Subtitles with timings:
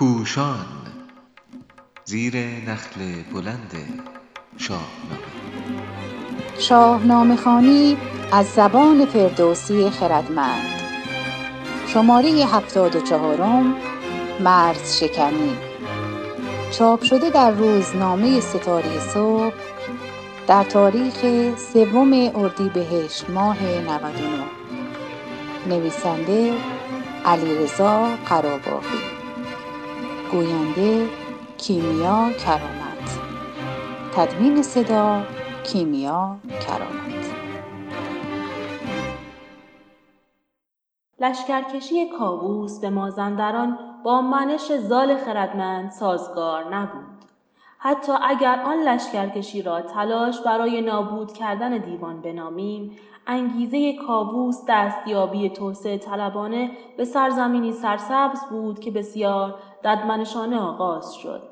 [0.00, 0.66] پوشان
[2.04, 3.72] زیر نخل بلند
[4.56, 5.18] شاهنامه.
[6.58, 7.96] شاهنامه خانی
[8.32, 10.82] از زبان فردوسی خردمند.
[11.86, 13.74] شماره هفتاد و چهارم
[14.40, 15.56] مرز شکنی.
[16.72, 19.54] چاپ شده در روزنامه ستاره صبح
[20.46, 21.24] در تاریخ
[21.72, 24.44] سوم اردیبهشت ماه 99
[25.66, 26.52] نویسنده
[27.24, 29.19] علیرضا قراباغی
[30.32, 31.08] گوینده
[31.58, 33.18] کیمیا کرامت.
[34.14, 35.22] تدوین صدا
[35.64, 37.34] کیمیا کرامت.
[41.20, 47.24] لشکرکشی کاووس به مازندران با منش زال خردمند سازگار نبود.
[47.78, 52.96] حتی اگر آن لشکرکشی را تلاش برای نابود کردن دیوان بنامیم
[53.26, 61.42] انگیزه کاووس دستیابی توسعه طلبانه به سرزمینی سرسبز بود که بسیار ددمنشانه آغاز شد.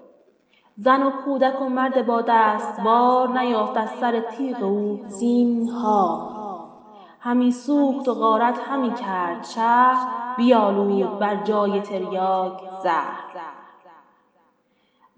[0.77, 6.39] زن و کودک و مرد با دستوار نیافت از سر تیغ او زینها
[7.21, 13.29] همی سوخت و غارت همی کرد شهر بیالود بر جای تریاک زهر.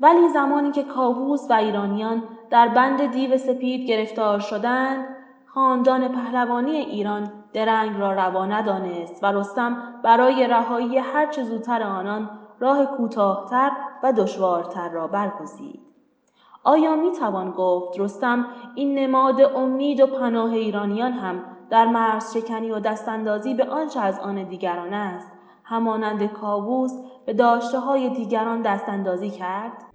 [0.01, 5.20] ولی زمانی که کاووس و ایرانیان در بند دیو سپید گرفتار شدند
[5.55, 12.87] خاندان پهلوانی ایران درنگ را روا ندانست و رستم برای رهایی هرچه زودتر آنان راه
[12.87, 13.71] کوتاهتر
[14.03, 15.81] و دشوارتر را برگزید.
[16.65, 22.71] آیا می توان گفت رستم این نماد امید و پناه ایرانیان هم در مرز شکنی
[22.71, 25.33] و دستاندازی به آنچه از آن دیگران است
[25.65, 26.93] همانند کاووس
[27.27, 29.90] به داشته های دیگران دستاندازی کرد؟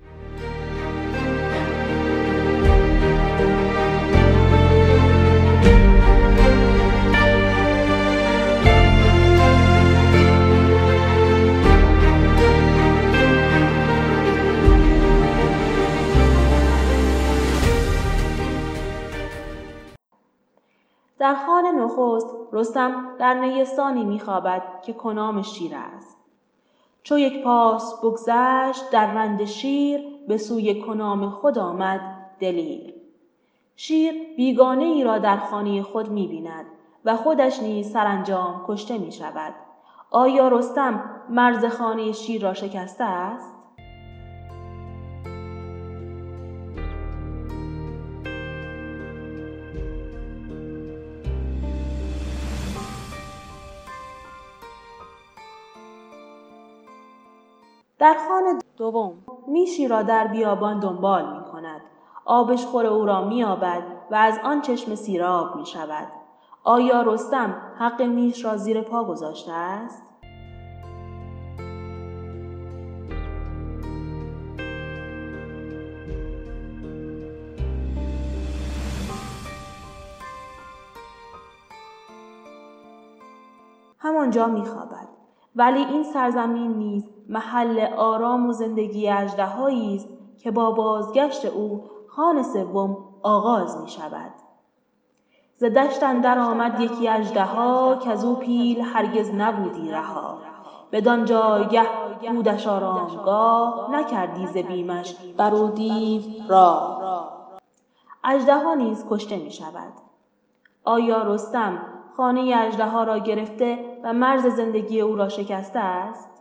[21.26, 26.18] در خوان نخست رستم در نیستانی میخوابد که کنام شیر است.
[27.04, 32.02] چو یک پاس بگذشت رند شیر به سوی کنام خود آمد
[32.40, 32.94] دلیر.
[33.76, 36.66] شیر بیگانه ای را در خانه خود می‌بیند
[37.06, 39.54] و خودش نیز سرانجام کشته می‌شود.
[40.12, 43.55] آیا رستم مرز خانه شیر را شکسته است؟
[58.00, 59.14] در خوان دوم
[59.48, 61.82] میشی را در بیابان دنبال می کند.
[62.26, 66.08] آبشخور او را مییابد و از آن چشمه سیراب می شود.
[66.64, 70.04] آیا رستم حق میش را زیر پا گذاشته است؟
[84.00, 85.08] همانجا میخوابد
[85.56, 92.44] ولی این سرزمین نیز محل آرام و زندگی اژدهایی است که با بازگشت او خان
[92.44, 94.32] سوم آغاز می شود.
[95.58, 100.38] ز دشت اندر آمد یکی اژدها کز او پیل هرگز نبودی رها.
[100.92, 101.84] بدان جایگه
[102.36, 107.02] بودش آرامگاه نکردی ز بیمش بر او دیو راه.
[108.24, 109.94] اژدها نیز کشته می شود
[110.86, 111.78] آیا رستم
[112.18, 116.35] خانه اژدها را گرفته و مرز زندگی او را شکسته است؟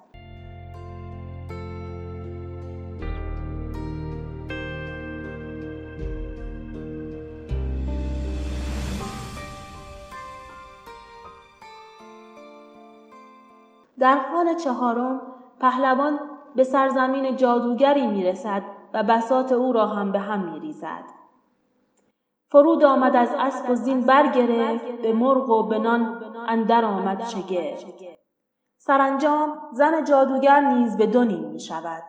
[14.04, 15.20] در خوان چهارم
[15.60, 16.20] پهلوان
[16.56, 18.62] به سرزمین جادوگری می‌رسد
[18.94, 21.04] و بساط او را هم به هم میریزد.
[22.50, 27.87] فرود آمد از اسب و زین برگرفت به مرغ و به نان اندر آمد شگفت.
[28.78, 32.02] سرانجام زن جادوگر نیز به دو نیم می شود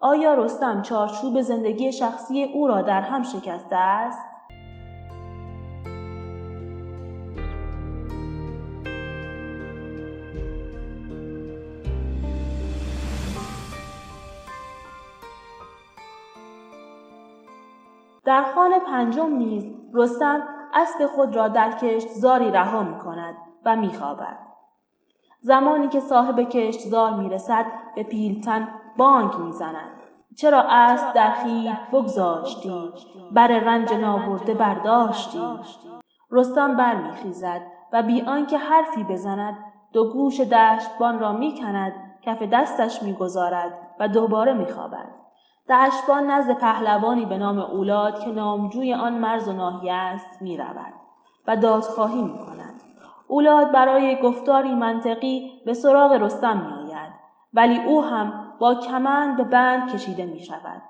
[0.00, 4.35] آیا رستم چارچوب زندگی شخصی او را در هم شکسته است؟
[18.26, 20.42] در خوان پنجم نیز رستم
[20.74, 23.34] اسب خود را در کشتزاری رها می کند
[23.64, 24.38] و می خوابد.
[25.40, 29.90] زمانی که صاحب کشتزار می رسد به پیلتن بانگ می زند.
[30.36, 32.92] چرا اسب در خیل بگذاشتی
[33.32, 35.40] بر رنج نابرده برداشتی
[36.30, 37.62] رستم برمیخیزد
[37.92, 39.58] و بی آنکه حرفی بزند
[39.92, 41.92] دو گوش دشتبان را می‌کند
[42.22, 45.25] کف دستش می‌گذارد و دوباره میخوابد
[45.68, 50.94] دشبان نزد پهلوانی به نام اولاد که نامجوی آن مرز و ناحیه است می‌رود
[51.46, 52.80] و دادخواهی می‌کند
[53.28, 57.12] اولاد برای گفتاری منطقی به سراغ رستم میآید
[57.54, 60.82] ولی او هم با کمند به بند کشیده می شود.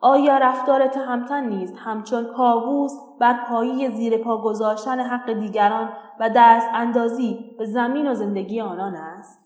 [0.00, 5.88] آیا رفتار تهمتن نیست همچون کاووس بر پایی زیر پا گذاشتن حق دیگران
[6.20, 9.39] و دست اندازی به زمین و زندگی آنان است؟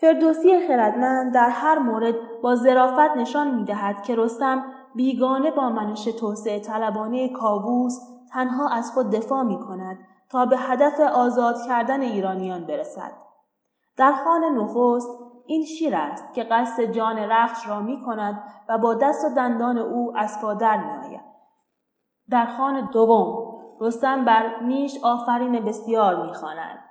[0.00, 4.64] فردوسی خردمند در هر مورد با ظرافت نشان می دهد که رستم
[4.94, 7.98] بیگانه با منش توسعه طلبانه کاووس
[8.32, 9.98] تنها از خود دفاع می کند
[10.30, 13.12] تا به هدف آزاد کردن ایرانیان برسد.
[13.96, 15.08] در خان نخست
[15.46, 19.78] این شیر است که قصد جان رخش را می کند و با دست و دندان
[19.78, 21.24] او از پادر می آید.
[22.30, 26.87] در خان دوم رستم بر نیش آفرین بسیار می خاند.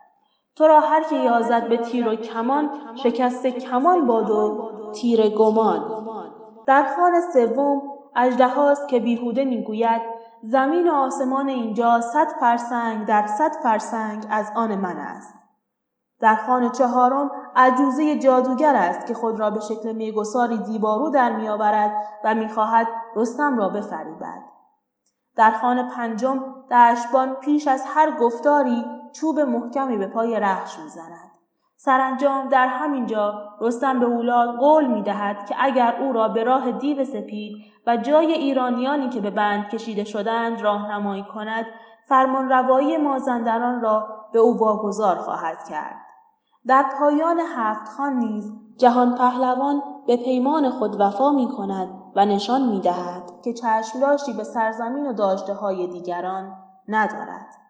[0.58, 5.82] تو را هر که یازد به تیر و کمان شکست کمان باد و تیر گمان.
[6.66, 7.82] در خان سوم
[8.16, 10.02] اژدهاست که بیهوده می‌گوید
[10.44, 15.34] زمین و آسمان اینجا صد فرسنگ در صد فرسنگ از آن من است.
[16.20, 21.92] در خان چهارم عجوزه جادوگر است که خود را به شکل میگساری دیبارو در میآورد
[22.24, 24.57] و می‌خواهد رستم را بفریبد.
[25.38, 26.40] در خان پنجم
[26.72, 31.32] دشبان پیش از هر گفتاری چوب محکمی به پای رخش می‌زند
[31.80, 36.44] سرانجام در همین جا رستم به اولاد قول می دهد که اگر او را به
[36.44, 37.58] راه دیو سپید
[37.88, 41.66] و جای ایرانیانی که به بند کشیده شدند راهنمایی کند
[42.08, 45.96] فرمان روایی مازندران را به او واگذار خواهد کرد.
[46.68, 52.70] در پایان هفت خان نیز جهان پهلوان به پیمان خود وفا می کند و نشان
[52.70, 55.54] می دهد که چشمداشتی به سرزمین و داشته
[55.88, 57.67] دیگران ندارد.